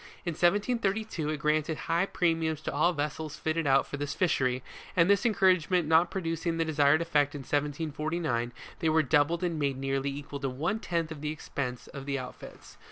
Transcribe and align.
In 0.25 0.33
173'2, 0.33 1.31
it 1.35 1.37
granted 1.37 1.77
high 1.85 2.07
premiums 2.07 2.61
to 2.61 2.73
all 2.73 2.91
vessels 2.91 3.35
fitted 3.37 3.67
out 3.67 3.85
for 3.85 3.97
this 3.97 4.15
fishery, 4.15 4.63
and 4.95 5.07
this 5.07 5.27
encouragement 5.27 5.87
not 5.87 6.09
producing 6.09 6.57
the 6.57 6.65
desired 6.65 7.03
effect 7.03 7.35
in 7.35 7.41
1 7.41 7.45
749, 7.47 8.51
they 8.79 8.89
were 8.89 9.03
doubled 9.03 9.43
and 9.43 9.59
made 9.59 9.77
nearly 9.77 10.09
equal 10.09 10.39
to 10.39 10.49
one 10.49 10.79
tenth 10.79 11.11
of 11.11 11.21
the 11.21 11.29
expense 11.31 11.85
of 11.85 12.07
the 12.07 12.17
outfits. 12.17 12.77